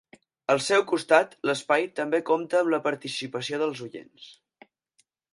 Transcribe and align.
Al 0.51 0.61
seu 0.67 0.83
costat, 0.91 1.35
l'espai 1.49 1.83
també 1.99 2.21
compta 2.29 2.61
amb 2.61 2.73
la 2.75 2.79
participació 2.87 3.59
dels 3.65 3.83
oients. 3.89 4.31